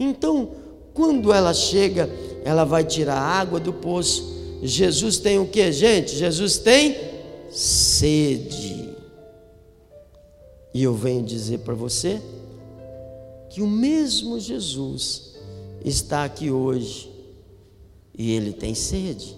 [0.00, 0.50] Então,
[0.94, 2.08] quando ela chega,
[2.44, 6.16] ela vai tirar a água do poço Jesus tem o que, gente?
[6.16, 6.96] Jesus tem
[7.50, 8.88] sede.
[10.74, 12.20] E eu venho dizer para você
[13.48, 15.27] que o mesmo Jesus
[15.84, 17.10] está aqui hoje
[18.16, 19.36] e ele tem sede.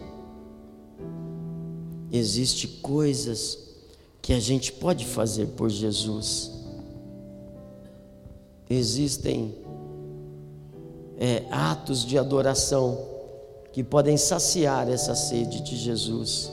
[2.10, 3.58] Existem coisas
[4.22, 6.50] que a gente pode fazer por Jesus.
[8.68, 9.54] Existem
[11.18, 13.06] é, atos de adoração
[13.72, 16.50] que podem saciar essa sede de Jesus.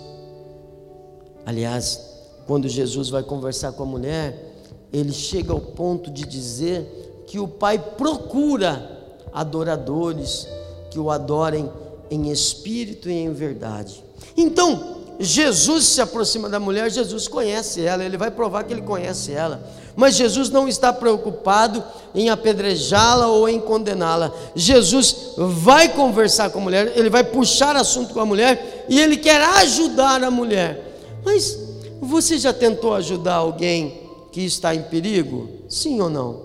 [1.45, 2.07] Aliás,
[2.45, 4.55] quando Jesus vai conversar com a mulher,
[4.91, 8.96] ele chega ao ponto de dizer que o Pai procura
[9.33, 10.47] adoradores
[10.89, 11.69] que o adorem
[12.09, 14.03] em espírito e em verdade.
[14.35, 19.31] Então, Jesus se aproxima da mulher, Jesus conhece ela, ele vai provar que ele conhece
[19.31, 19.61] ela.
[19.95, 24.31] Mas Jesus não está preocupado em apedrejá-la ou em condená-la.
[24.55, 29.17] Jesus vai conversar com a mulher, ele vai puxar assunto com a mulher e ele
[29.17, 30.99] quer ajudar a mulher.
[31.25, 31.57] Mas
[31.99, 35.49] você já tentou ajudar alguém que está em perigo?
[35.67, 36.41] Sim ou não?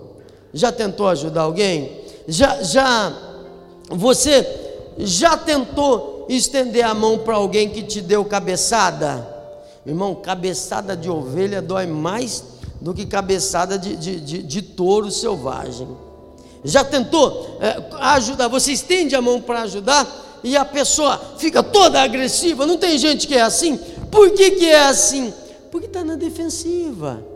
[0.51, 2.02] Já tentou ajudar alguém?
[2.27, 3.13] Já, já,
[3.89, 4.47] você
[4.97, 9.27] já tentou estender a mão para alguém que te deu cabeçada?
[9.85, 12.43] Irmão, cabeçada de ovelha dói mais
[12.79, 15.87] do que cabeçada de, de, de, de touro selvagem.
[16.63, 18.47] Já tentou é, ajudar?
[18.47, 22.65] Você estende a mão para ajudar e a pessoa fica toda agressiva.
[22.65, 23.77] Não tem gente que é assim?
[24.09, 25.33] Por que, que é assim?
[25.71, 27.32] Porque está na defensiva.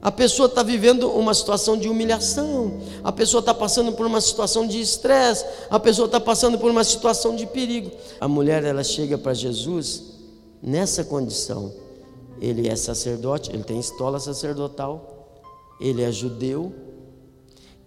[0.00, 4.66] A pessoa está vivendo uma situação de humilhação, a pessoa está passando por uma situação
[4.66, 7.90] de estresse, a pessoa está passando por uma situação de perigo.
[8.20, 10.04] A mulher ela chega para Jesus
[10.62, 11.72] nessa condição.
[12.40, 15.28] Ele é sacerdote, ele tem estola sacerdotal,
[15.80, 16.72] ele é judeu,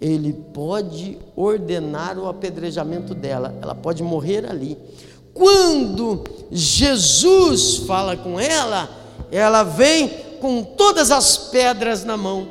[0.01, 4.77] ele pode ordenar o apedrejamento dela, ela pode morrer ali.
[5.33, 8.89] Quando Jesus fala com ela,
[9.31, 12.47] ela vem com todas as pedras na mão.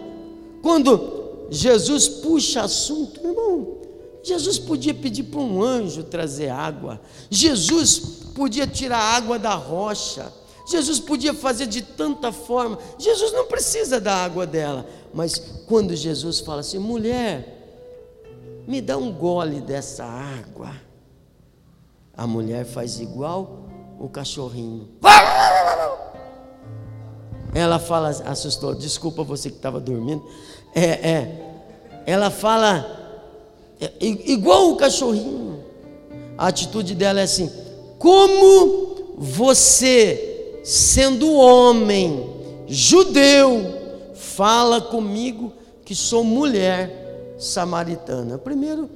[0.63, 3.79] Quando Jesus puxa assunto, irmão,
[4.23, 7.99] Jesus podia pedir para um anjo trazer água, Jesus
[8.35, 10.33] podia tirar água da rocha,
[10.67, 16.39] Jesus podia fazer de tanta forma, Jesus não precisa da água dela, mas quando Jesus
[16.39, 17.57] fala assim, mulher,
[18.69, 20.71] me dá um gole dessa água,
[22.17, 23.65] a mulher faz igual
[23.99, 24.89] o cachorrinho.
[27.55, 30.25] Ela fala, assustou, desculpa você que estava dormindo.
[30.75, 31.53] É, é,
[32.07, 32.87] ela fala,
[33.81, 35.59] é, igual o cachorrinho.
[36.39, 37.51] A atitude dela é assim:
[37.99, 42.31] como você, sendo homem,
[42.67, 45.53] judeu, fala comigo
[45.85, 48.39] que sou mulher samaritana?
[48.39, 48.89] Primeiro,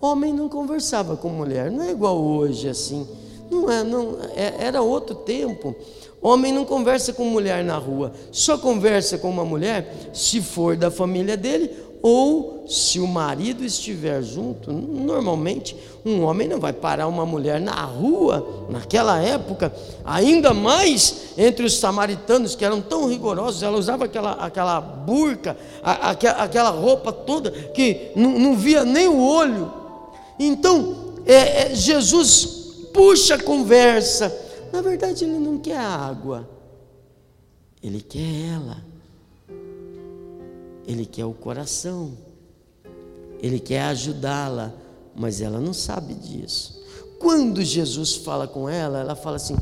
[0.00, 3.06] homem não conversava com mulher, não é igual hoje assim.
[3.50, 5.74] Não é, não, é, era outro tempo.
[6.20, 10.90] Homem não conversa com mulher na rua, só conversa com uma mulher se for da
[10.90, 11.70] família dele
[12.02, 14.72] ou se o marido estiver junto.
[14.72, 19.72] Normalmente, um homem não vai parar uma mulher na rua, naquela época,
[20.04, 26.10] ainda mais entre os samaritanos que eram tão rigorosos, ela usava aquela, aquela burca, a,
[26.10, 29.72] aquela roupa toda que não, não via nem o olho.
[30.38, 32.46] Então, é, é, Jesus
[32.92, 34.45] puxa a conversa
[34.76, 36.46] na verdade, ele não quer a água,
[37.82, 38.84] ele quer ela,
[40.86, 42.12] ele quer o coração,
[43.40, 44.74] ele quer ajudá-la,
[45.14, 46.84] mas ela não sabe disso.
[47.18, 49.56] Quando Jesus fala com ela, ela fala assim: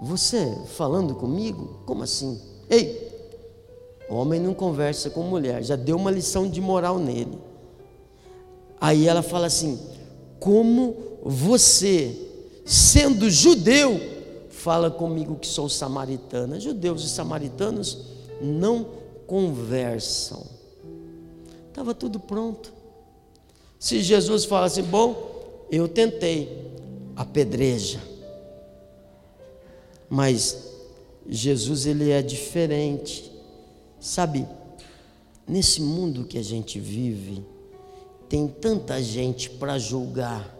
[0.00, 1.80] Você falando comigo?
[1.84, 2.40] Como assim?
[2.70, 3.10] Ei,
[4.08, 7.36] homem não conversa com mulher, já deu uma lição de moral nele.
[8.80, 9.76] Aí ela fala assim:
[10.38, 12.16] Como você,
[12.64, 14.14] sendo judeu,
[14.66, 16.58] fala comigo que sou samaritana.
[16.58, 17.98] Judeus e samaritanos
[18.42, 18.84] não
[19.24, 20.44] conversam.
[21.68, 22.72] Estava tudo pronto.
[23.78, 26.68] Se Jesus fala assim, bom, eu tentei,
[27.14, 28.00] apedreja.
[30.10, 30.72] Mas
[31.28, 33.30] Jesus ele é diferente.
[34.00, 34.48] Sabe,
[35.46, 37.40] nesse mundo que a gente vive,
[38.28, 40.55] tem tanta gente para julgar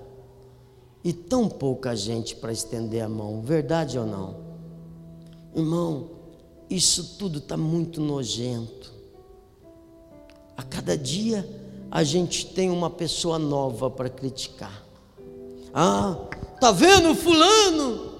[1.06, 4.38] e tão pouca gente para estender a mão, verdade ou não?
[5.54, 6.10] Irmão,
[6.68, 8.92] isso tudo está muito nojento.
[10.56, 11.48] A cada dia
[11.92, 14.82] a gente tem uma pessoa nova para criticar.
[15.72, 16.16] Ah,
[16.60, 18.14] tá vendo fulano?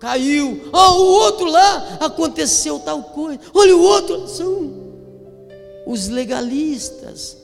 [0.00, 0.68] Caiu.
[0.72, 3.38] Ah, o outro lá aconteceu tal coisa.
[3.54, 4.82] Olha o outro, são
[5.86, 7.36] os legalistas,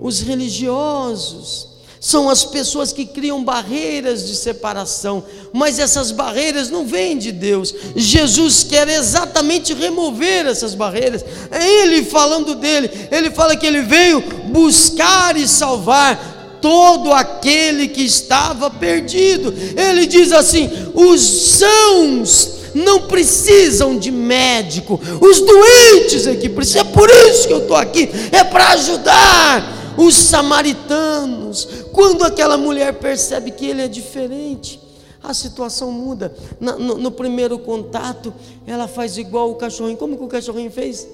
[0.00, 7.18] os religiosos, são as pessoas que criam barreiras de separação, mas essas barreiras não vêm
[7.18, 7.74] de Deus.
[7.96, 11.24] Jesus quer exatamente remover essas barreiras.
[11.50, 18.02] É Ele falando dele, ele fala que ele veio buscar e salvar todo aquele que
[18.02, 19.52] estava perdido.
[19.76, 26.82] Ele diz assim: os sãos não precisam de médico, os doentes é que precisam.
[26.82, 31.68] É por isso que eu estou aqui, é para ajudar os samaritanos.
[31.98, 34.80] Quando aquela mulher percebe que ele é diferente,
[35.20, 36.32] a situação muda.
[36.60, 38.32] No, no, no primeiro contato,
[38.64, 39.98] ela faz igual o cachorrinho.
[39.98, 41.08] Como que o cachorrinho fez?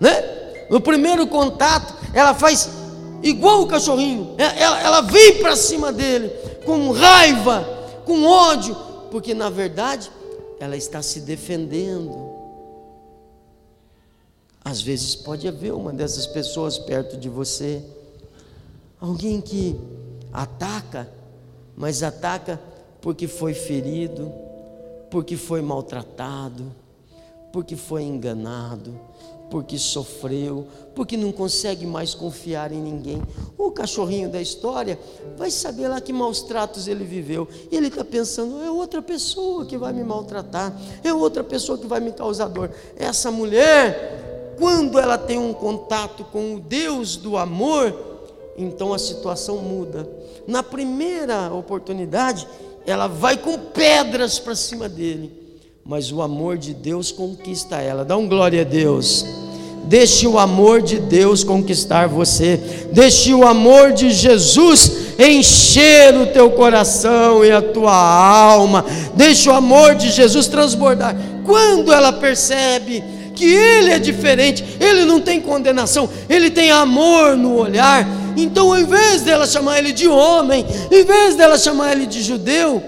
[0.00, 0.66] Né?
[0.68, 2.68] No primeiro contato, ela faz
[3.22, 4.34] igual o cachorrinho.
[4.36, 6.28] É, ela, ela vem para cima dele
[6.66, 7.64] com raiva,
[8.04, 8.76] com ódio,
[9.12, 10.10] porque na verdade
[10.58, 12.32] ela está se defendendo.
[14.64, 17.80] Às vezes pode haver uma dessas pessoas perto de você,
[19.00, 19.76] alguém que
[20.32, 21.08] ataca,
[21.76, 22.60] mas ataca
[23.00, 24.30] porque foi ferido,
[25.10, 26.70] porque foi maltratado,
[27.52, 28.94] porque foi enganado,
[29.50, 33.22] porque sofreu, porque não consegue mais confiar em ninguém.
[33.58, 34.98] O cachorrinho da história
[35.36, 37.48] vai saber lá que maus tratos ele viveu.
[37.70, 41.86] E ele está pensando: é outra pessoa que vai me maltratar, é outra pessoa que
[41.86, 42.70] vai me causar dor.
[42.96, 44.18] Essa mulher
[44.60, 48.09] quando ela tem um contato com o Deus do amor,
[48.62, 50.08] então a situação muda.
[50.46, 52.46] Na primeira oportunidade,
[52.86, 55.32] ela vai com pedras para cima dele,
[55.84, 58.04] mas o amor de Deus conquista ela.
[58.04, 59.24] Dá um glória a Deus.
[59.84, 62.60] Deixe o amor de Deus conquistar você.
[62.92, 68.84] Deixe o amor de Jesus encher o teu coração e a tua alma.
[69.14, 71.16] Deixe o amor de Jesus transbordar.
[71.44, 73.02] Quando ela percebe
[73.34, 78.06] que ele é diferente, ele não tem condenação, ele tem amor no olhar.
[78.36, 82.82] Então, ao invés dela chamar ele de homem, em vez dela chamar ele de judeu,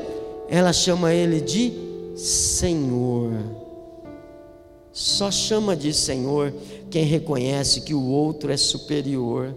[0.49, 1.73] ela chama ele de
[2.17, 3.33] Senhor.
[4.93, 6.53] Só chama de Senhor
[6.91, 9.55] quem reconhece que o outro é superior.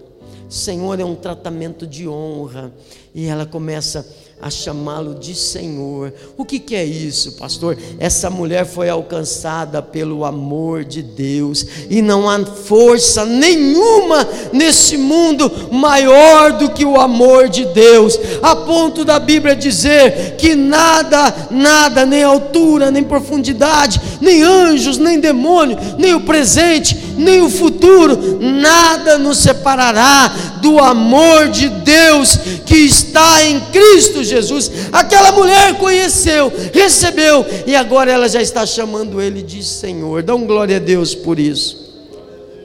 [0.50, 2.72] Senhor é um tratamento de honra.
[3.14, 6.14] E ela começa a chamá-lo de Senhor.
[6.38, 7.78] O que, que, é isso, pastor?
[8.00, 15.52] Essa mulher foi alcançada pelo amor de Deus, e não há força nenhuma nesse mundo
[15.72, 22.06] maior do que o amor de Deus, a ponto da Bíblia dizer que nada, nada,
[22.06, 29.18] nem altura, nem profundidade, nem anjos, nem demônio, nem o presente, nem o futuro, nada
[29.18, 34.72] nos separará do amor de Deus que está em Cristo Jesus.
[34.92, 40.24] Aquela mulher conheceu, recebeu e agora ela já está chamando ele de Senhor.
[40.24, 41.86] Dá um glória a Deus por isso.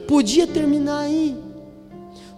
[0.07, 1.35] Podia terminar aí.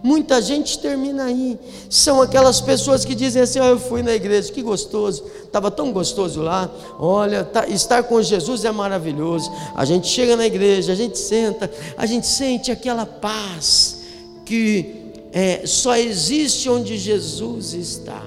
[0.04, 1.58] Muita gente termina aí.
[1.88, 5.90] São aquelas pessoas que dizem assim: oh, Eu fui na igreja, que gostoso, estava tão
[5.90, 6.70] gostoso lá.
[6.98, 9.50] Olha, tá, estar com Jesus é maravilhoso.
[9.74, 14.02] A gente chega na igreja, a gente senta, a gente sente aquela paz
[14.44, 18.26] que é, só existe onde Jesus está.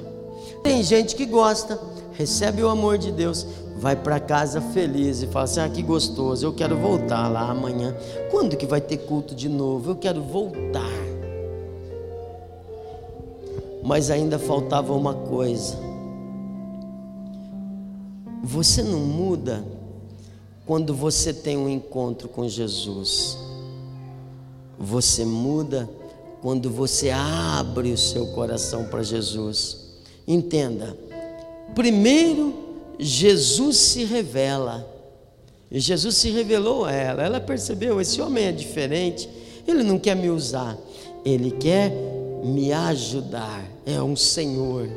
[0.64, 1.80] Tem gente que gosta,
[2.14, 3.46] recebe o amor de Deus,
[3.78, 7.96] vai para casa feliz e fala assim: ah, que gostoso, eu quero voltar lá amanhã.
[8.32, 9.92] Quando que vai ter culto de novo?
[9.92, 11.17] Eu quero voltar.
[13.88, 15.78] Mas ainda faltava uma coisa.
[18.44, 19.64] Você não muda
[20.66, 23.38] quando você tem um encontro com Jesus.
[24.78, 25.90] Você muda
[26.42, 29.86] quando você abre o seu coração para Jesus.
[30.28, 30.98] Entenda,
[31.74, 32.56] primeiro
[33.00, 34.86] Jesus se revela.
[35.72, 37.24] E Jesus se revelou a ela.
[37.24, 39.30] Ela percebeu: esse homem é diferente.
[39.66, 40.78] Ele não quer me usar,
[41.24, 41.90] ele quer
[42.44, 43.77] me ajudar.
[43.88, 44.90] É um Senhor.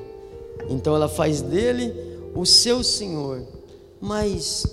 [0.68, 1.94] Então ela faz dele
[2.34, 3.46] o seu Senhor.
[4.00, 4.66] Mas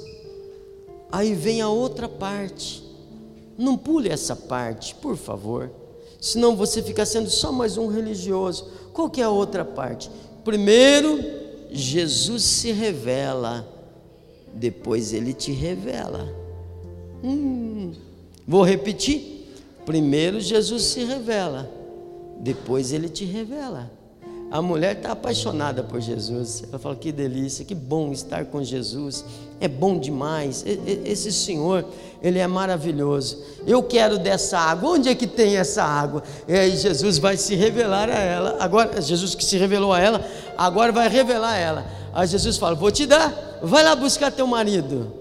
[1.12, 2.84] aí vem a outra parte.
[3.56, 5.69] Não pule essa parte, por favor.
[6.19, 8.67] Senão você fica sendo só mais um religioso.
[8.91, 10.10] Qual que é a outra parte?
[10.43, 11.19] Primeiro,
[11.69, 13.67] Jesus se revela,
[14.51, 16.27] depois ele te revela.
[17.23, 17.91] Hum,
[18.47, 19.45] vou repetir.
[19.86, 21.69] Primeiro Jesus se revela,
[22.39, 23.96] depois ele te revela.
[24.49, 26.63] A mulher está apaixonada por Jesus.
[26.67, 29.25] Ela fala: que delícia, que bom estar com Jesus.
[29.60, 30.63] É bom demais.
[31.03, 31.83] Esse Senhor,
[32.21, 33.43] Ele é maravilhoso.
[33.65, 34.91] Eu quero dessa água.
[34.91, 36.23] Onde é que tem essa água?
[36.47, 38.57] E aí Jesus vai se revelar a ela.
[38.60, 40.25] Agora, Jesus que se revelou a ela,
[40.57, 41.86] agora vai revelar a ela.
[42.13, 43.60] Aí Jesus fala: Vou te dar.
[43.62, 45.12] Vai lá buscar teu marido.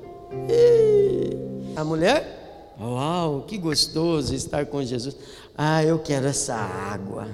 [0.49, 5.17] E a mulher, uau, que gostoso estar com Jesus.
[5.59, 7.27] Ah, eu quero essa água.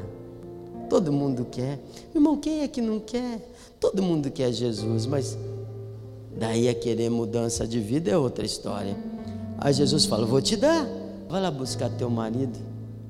[0.92, 1.78] Todo mundo quer.
[2.14, 3.40] Irmão, quem é que não quer?
[3.80, 5.38] Todo mundo quer Jesus, mas
[6.36, 8.94] daí a querer mudança de vida é outra história.
[9.56, 10.86] Aí Jesus fala: Vou te dar,
[11.30, 12.58] vai lá buscar teu marido,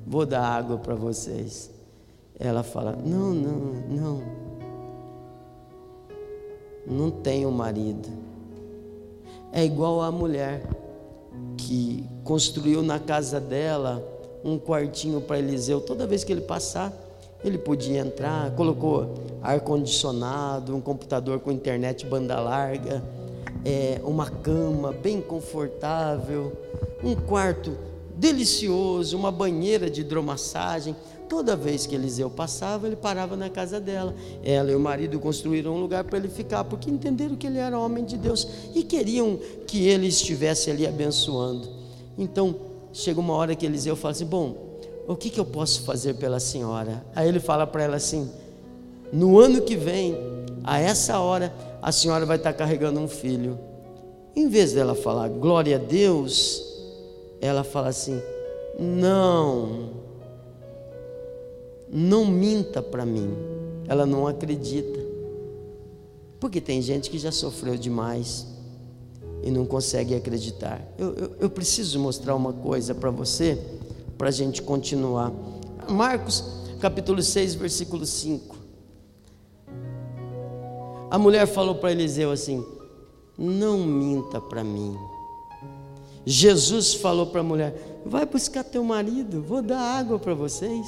[0.07, 1.69] vou dar água para vocês.
[2.39, 4.23] Ela fala: Não, não, não.
[6.87, 8.07] Não tenho marido.
[9.51, 10.65] É igual a mulher
[11.57, 14.01] que construiu na casa dela
[14.41, 15.81] um quartinho para Eliseu.
[15.81, 17.02] Toda vez que ele passar,
[17.43, 23.03] ele podia entrar, colocou ar-condicionado, um computador com internet banda larga,
[23.65, 26.53] é, uma cama bem confortável,
[27.03, 27.75] um quarto
[28.15, 30.95] delicioso, uma banheira de hidromassagem.
[31.27, 34.13] Toda vez que Eliseu passava, ele parava na casa dela.
[34.43, 37.77] Ela e o marido construíram um lugar para ele ficar, porque entenderam que ele era
[37.77, 41.67] homem de Deus e queriam que ele estivesse ali abençoando.
[42.17, 42.55] Então,
[42.91, 44.72] chega uma hora que Eliseu fala assim: Bom,
[45.07, 47.05] o que, que eu posso fazer pela senhora?
[47.15, 48.29] Aí ele fala para ela assim:
[49.11, 50.17] no ano que vem,
[50.63, 53.59] a essa hora, a senhora vai estar carregando um filho.
[54.35, 56.63] Em vez dela falar glória a Deus,
[57.41, 58.21] ela fala assim:
[58.79, 59.91] não,
[61.89, 63.33] não minta para mim.
[63.87, 64.99] Ela não acredita.
[66.39, 68.47] Porque tem gente que já sofreu demais
[69.43, 70.81] e não consegue acreditar.
[70.97, 73.59] Eu, eu, eu preciso mostrar uma coisa para você
[74.23, 75.33] para a gente continuar.
[75.89, 76.45] Marcos
[76.79, 78.55] capítulo 6, versículo 5.
[81.11, 82.65] A mulher falou para Eliseu assim:
[83.37, 84.97] não minta para mim.
[86.25, 90.87] Jesus falou para a mulher: Vai buscar teu marido, vou dar água para vocês.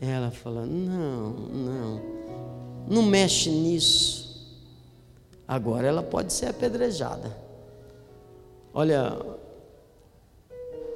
[0.00, 2.00] Ela falou: Não, não,
[2.88, 4.56] não mexe nisso.
[5.46, 7.36] Agora ela pode ser apedrejada.
[8.72, 9.20] Olha,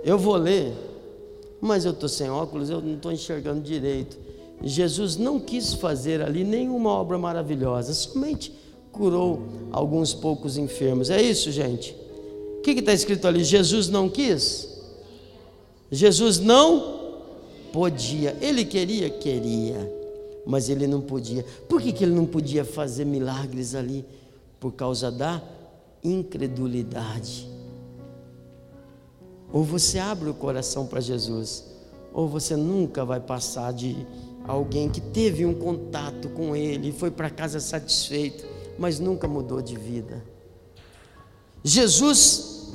[0.02, 0.95] eu vou ler,
[1.60, 4.18] mas eu estou sem óculos, eu não estou enxergando direito.
[4.62, 8.52] Jesus não quis fazer ali nenhuma obra maravilhosa, somente
[8.90, 11.10] curou alguns poucos enfermos.
[11.10, 11.94] É isso, gente?
[12.58, 13.44] O que está escrito ali?
[13.44, 14.76] Jesus não quis?
[15.90, 16.96] Jesus não
[17.72, 18.36] podia.
[18.40, 19.10] Ele queria?
[19.10, 19.92] Queria.
[20.46, 21.44] Mas ele não podia.
[21.68, 24.04] Por que, que ele não podia fazer milagres ali?
[24.58, 25.42] Por causa da
[26.02, 27.55] incredulidade.
[29.52, 31.64] Ou você abre o coração para Jesus,
[32.12, 34.06] ou você nunca vai passar de
[34.46, 38.46] alguém que teve um contato com Ele, foi para casa satisfeito,
[38.78, 40.22] mas nunca mudou de vida.
[41.62, 42.70] Jesus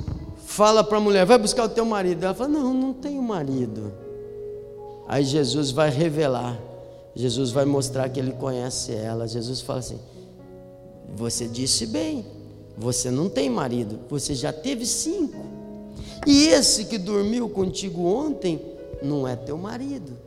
[0.45, 2.23] fala para a mulher: vai buscar o teu marido.
[2.23, 3.93] Ela fala: não, não tenho marido.
[5.07, 6.59] Aí Jesus vai revelar,
[7.15, 9.27] Jesus vai mostrar que ele conhece ela.
[9.27, 9.99] Jesus fala assim:
[11.15, 12.25] você disse bem,
[12.77, 15.60] você não tem marido, você já teve cinco.
[16.25, 18.61] E esse que dormiu contigo ontem
[19.01, 20.17] não é teu marido.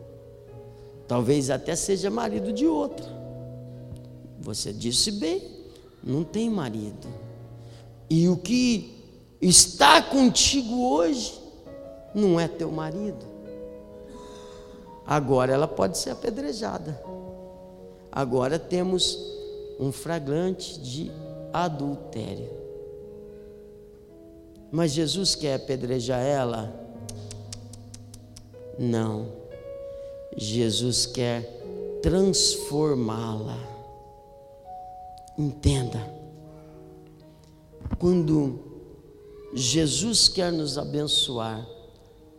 [1.06, 3.06] Talvez até seja marido de outra.
[4.40, 5.42] Você disse bem,
[6.02, 7.06] não tem marido.
[8.10, 8.94] E o que
[9.40, 11.40] está contigo hoje
[12.14, 13.24] não é teu marido.
[15.06, 17.00] Agora ela pode ser apedrejada.
[18.10, 19.18] Agora temos
[19.78, 21.10] um flagrante de
[21.52, 22.63] adultério.
[24.74, 26.74] Mas Jesus quer apedrejar ela?
[28.76, 29.28] Não.
[30.36, 33.56] Jesus quer transformá-la.
[35.38, 36.04] Entenda,
[38.00, 38.58] quando
[39.54, 41.64] Jesus quer nos abençoar,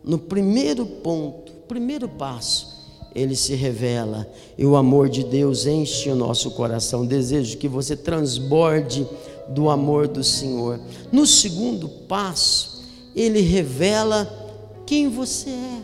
[0.04, 2.76] no primeiro ponto, primeiro passo,
[3.14, 7.06] ele se revela e o amor de Deus enche o nosso coração.
[7.06, 9.08] Desejo que você transborde
[9.48, 10.80] do amor do Senhor.
[11.12, 12.82] No segundo passo,
[13.14, 14.28] ele revela
[14.84, 15.78] quem você é.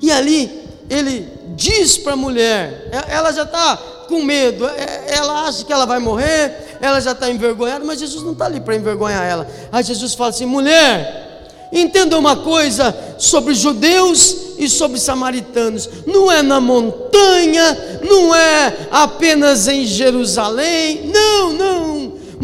[0.00, 3.76] E ali ele diz para a mulher, ela já está
[4.08, 8.22] com medo, é, ela acha que ela vai morrer, ela já está envergonhada, mas Jesus
[8.22, 9.48] não está ali para envergonhar ela.
[9.72, 16.42] Aí Jesus fala assim: mulher, entenda uma coisa sobre judeus e sobre samaritanos, não é
[16.42, 21.83] na montanha, não é apenas em Jerusalém, não, não,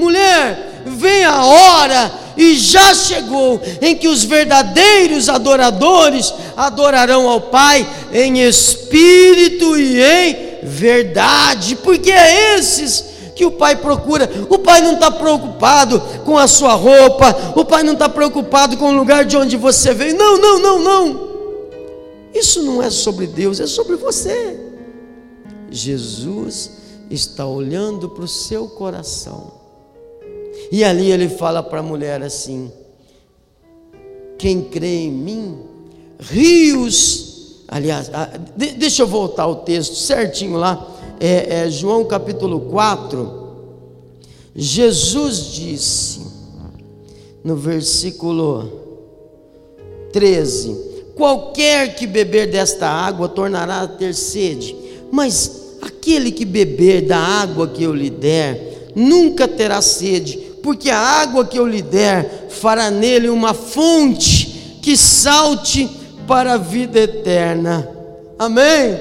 [0.00, 7.86] mulher, vem a hora e já chegou em que os verdadeiros adoradores adorarão ao Pai
[8.12, 14.28] em espírito e em verdade, porque é esses que o pai procura.
[14.50, 18.90] O pai não está preocupado com a sua roupa, o pai não está preocupado com
[18.90, 20.16] o lugar de onde você veio.
[20.16, 21.30] Não, não, não, não.
[22.34, 24.60] Isso não é sobre Deus, é sobre você.
[25.70, 26.70] Jesus
[27.10, 29.59] está olhando para o seu coração.
[30.70, 32.70] E ali ele fala para a mulher assim:
[34.38, 35.58] quem crê em mim,
[36.18, 37.28] rios.
[37.66, 38.10] Aliás,
[38.56, 40.88] deixa eu voltar ao texto certinho lá,
[41.20, 43.38] é, é João capítulo 4.
[44.54, 46.20] Jesus disse,
[47.44, 48.70] no versículo
[50.12, 50.76] 13:
[51.14, 54.76] Qualquer que beber desta água tornará a ter sede,
[55.10, 60.98] mas aquele que beber da água que eu lhe der, nunca terá sede porque a
[60.98, 65.88] água que eu lhe der fará nele uma fonte que salte
[66.26, 67.88] para a vida eterna.
[68.38, 68.98] Amém?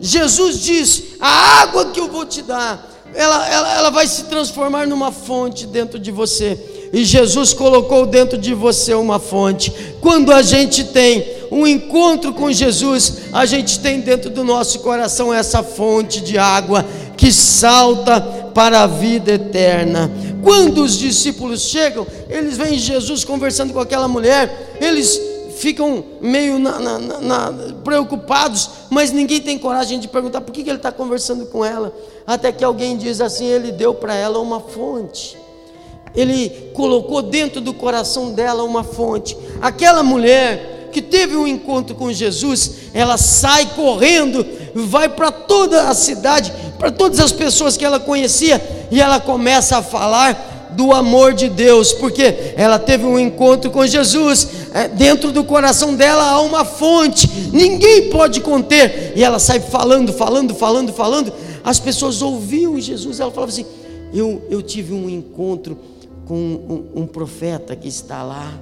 [0.00, 4.86] Jesus diz: a água que eu vou te dar, ela, ela, ela vai se transformar
[4.86, 6.58] numa fonte dentro de você.
[6.92, 9.72] E Jesus colocou dentro de você uma fonte.
[10.00, 15.32] Quando a gente tem um encontro com Jesus, a gente tem dentro do nosso coração
[15.32, 16.84] essa fonte de água
[17.16, 20.10] que salta para a vida eterna.
[20.42, 25.20] Quando os discípulos chegam, eles veem Jesus conversando com aquela mulher, eles
[25.58, 27.52] ficam meio na, na, na,
[27.84, 31.94] preocupados, mas ninguém tem coragem de perguntar por que, que ele está conversando com ela.
[32.26, 35.36] Até que alguém diz assim: ele deu para ela uma fonte,
[36.14, 39.36] ele colocou dentro do coração dela uma fonte.
[39.60, 45.94] Aquela mulher que teve um encontro com Jesus, ela sai correndo, vai para toda a
[45.94, 51.32] cidade, para todas as pessoas que ela conhecia, e ela começa a falar do amor
[51.32, 56.40] de Deus, porque ela teve um encontro com Jesus, é, dentro do coração dela há
[56.40, 61.32] uma fonte, ninguém pode conter, e ela sai falando, falando, falando, falando.
[61.64, 63.66] As pessoas ouviam Jesus, ela falava assim:
[64.12, 65.78] Eu, eu tive um encontro
[66.26, 68.52] com um, um profeta que está lá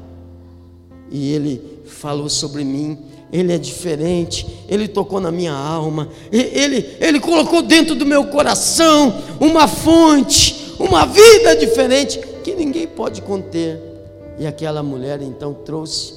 [1.10, 2.98] e ele falou sobre mim.
[3.34, 9.12] Ele é diferente, ele tocou na minha alma, ele, ele colocou dentro do meu coração
[9.40, 13.82] uma fonte, uma vida diferente que ninguém pode conter.
[14.38, 16.14] E aquela mulher então trouxe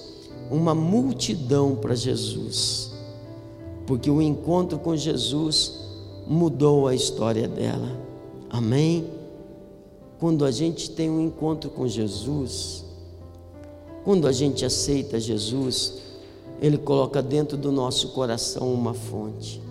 [0.51, 2.91] uma multidão para Jesus,
[3.88, 5.74] porque o encontro com Jesus
[6.28, 7.99] mudou a história dela.
[8.47, 9.07] Amém?
[10.20, 12.86] Quando a gente tem um encontro com Jesus,
[14.03, 16.05] quando a gente aceita Jesus,
[16.62, 19.62] Ele coloca dentro do nosso coração uma fonte.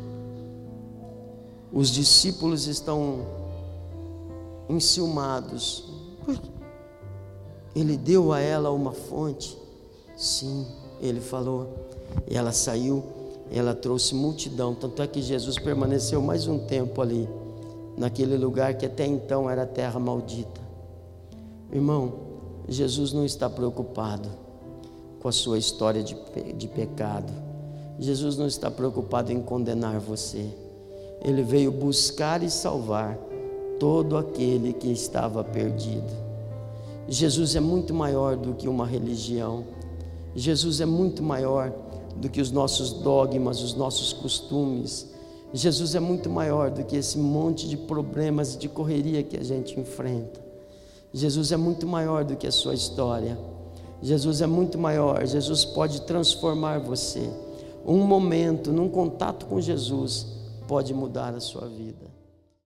[1.72, 3.26] Os discípulos estão
[4.68, 5.84] enciumados.
[7.74, 9.58] Ele deu a ela uma fonte.
[10.16, 10.66] Sim,
[11.00, 11.68] ele falou.
[12.28, 13.04] E ela saiu,
[13.50, 14.74] ela trouxe multidão.
[14.74, 17.28] Tanto é que Jesus permaneceu mais um tempo ali
[17.96, 20.60] naquele lugar que até então era terra maldita.
[21.72, 22.12] Irmão,
[22.68, 24.45] Jesus não está preocupado
[25.26, 26.16] com a sua história de,
[26.56, 27.32] de pecado.
[27.98, 30.46] Jesus não está preocupado em condenar você.
[31.20, 33.18] Ele veio buscar e salvar
[33.80, 36.12] todo aquele que estava perdido.
[37.08, 39.64] Jesus é muito maior do que uma religião.
[40.32, 41.72] Jesus é muito maior
[42.14, 45.08] do que os nossos dogmas, os nossos costumes.
[45.52, 49.42] Jesus é muito maior do que esse monte de problemas e de correria que a
[49.42, 50.40] gente enfrenta.
[51.12, 53.36] Jesus é muito maior do que a sua história.
[54.02, 55.24] Jesus é muito maior.
[55.26, 57.30] Jesus pode transformar você.
[57.84, 60.26] Um momento, num contato com Jesus,
[60.66, 62.15] pode mudar a sua vida.